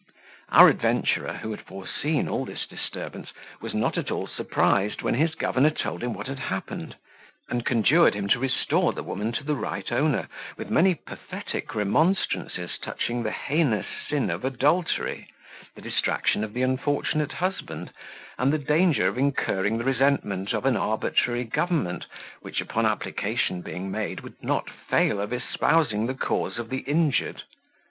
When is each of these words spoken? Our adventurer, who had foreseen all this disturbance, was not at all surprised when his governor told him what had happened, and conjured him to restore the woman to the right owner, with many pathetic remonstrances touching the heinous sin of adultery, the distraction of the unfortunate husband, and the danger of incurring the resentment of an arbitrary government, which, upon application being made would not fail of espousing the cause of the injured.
Our 0.49 0.67
adventurer, 0.67 1.33
who 1.33 1.51
had 1.51 1.61
foreseen 1.61 2.27
all 2.27 2.43
this 2.43 2.65
disturbance, 2.65 3.31
was 3.61 3.75
not 3.75 3.99
at 3.99 4.09
all 4.09 4.25
surprised 4.25 5.03
when 5.03 5.13
his 5.13 5.35
governor 5.35 5.69
told 5.69 6.01
him 6.01 6.15
what 6.15 6.25
had 6.25 6.39
happened, 6.39 6.95
and 7.49 7.63
conjured 7.63 8.15
him 8.15 8.27
to 8.29 8.39
restore 8.39 8.93
the 8.93 9.03
woman 9.03 9.31
to 9.33 9.43
the 9.43 9.53
right 9.53 9.91
owner, 9.91 10.27
with 10.57 10.71
many 10.71 10.95
pathetic 10.95 11.75
remonstrances 11.75 12.79
touching 12.79 13.21
the 13.21 13.29
heinous 13.29 13.85
sin 14.09 14.31
of 14.31 14.43
adultery, 14.43 15.27
the 15.75 15.83
distraction 15.83 16.43
of 16.43 16.53
the 16.53 16.63
unfortunate 16.63 17.33
husband, 17.33 17.91
and 18.39 18.51
the 18.51 18.57
danger 18.57 19.05
of 19.07 19.19
incurring 19.19 19.77
the 19.77 19.83
resentment 19.85 20.51
of 20.51 20.65
an 20.65 20.75
arbitrary 20.75 21.43
government, 21.43 22.07
which, 22.41 22.59
upon 22.59 22.87
application 22.87 23.61
being 23.61 23.91
made 23.91 24.21
would 24.21 24.43
not 24.43 24.67
fail 24.67 25.21
of 25.21 25.31
espousing 25.31 26.07
the 26.07 26.15
cause 26.15 26.57
of 26.57 26.71
the 26.71 26.79
injured. 26.87 27.43